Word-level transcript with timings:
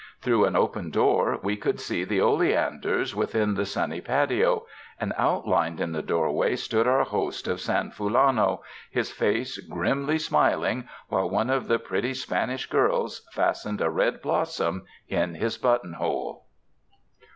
Through 0.19 0.45
an 0.45 0.55
open 0.55 0.89
door 0.89 1.39
we 1.43 1.55
could 1.55 1.79
see 1.79 2.03
the 2.03 2.19
olean 2.21 2.79
ders 2.79 3.15
within 3.15 3.53
the 3.53 3.67
sunny 3.67 4.01
patio, 4.01 4.65
and 4.99 5.13
outlined 5.15 5.79
in 5.79 5.91
the 5.91 6.01
doorway 6.01 6.55
stood 6.55 6.87
our 6.87 7.03
host 7.03 7.47
of 7.47 7.61
San 7.61 7.91
Fulano, 7.91 8.63
his 8.89 9.11
face 9.11 9.59
grimly 9.59 10.17
smiling 10.17 10.89
while 11.09 11.29
one 11.29 11.51
of 11.51 11.67
the 11.67 11.77
pretty 11.77 12.15
Spanish 12.15 12.65
girls 12.65 13.27
fastened 13.31 13.79
a 13.79 13.91
red 13.91 14.23
blossom 14.23 14.85
in 15.07 15.35
his 15.35 15.59
buttonhole. 15.59 16.45